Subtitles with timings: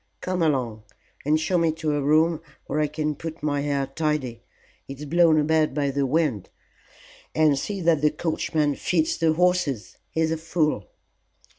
[0.19, 0.85] Come along
[1.27, 4.41] and show me to a room where I can put my hair tidy;
[4.87, 6.49] it's blown about by the wind.
[7.35, 9.99] And see that the coachman feeds the horses.
[10.09, 10.89] He's a fool."